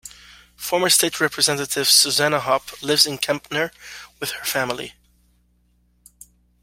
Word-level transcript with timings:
Former 0.55 0.89
State 0.89 1.19
Representative 1.19 1.87
Suzanna 1.87 2.39
Hupp 2.39 2.81
lives 2.81 3.05
in 3.05 3.19
Kempner 3.19 3.69
with 4.19 4.31
her 4.31 4.43
family. 4.43 4.95